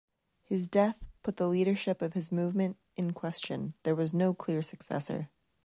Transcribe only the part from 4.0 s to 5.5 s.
no clear successor.